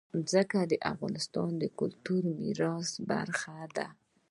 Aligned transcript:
ځمکه 0.31 0.59
د 0.71 0.73
افغانستان 0.91 1.49
د 1.57 1.63
کلتوري 1.79 2.31
میراث 2.41 2.89
برخه 3.09 3.57
ده. 3.77 3.87